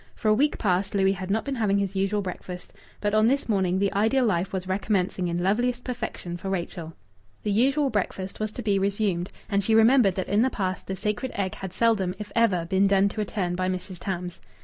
[0.15, 3.47] For a week past Louis had not been having his usual breakfast, but on this
[3.47, 6.93] morning the ideal life was recommencing in loveliest perfection for Rachel.
[7.43, 10.95] The usual breakfast was to be resumed; and she remembered that in the past the
[10.95, 13.99] sacred egg had seldom, if ever, been done to a turn by Mrs.
[13.99, 14.39] Tams.
[14.39, 14.45] Mrs.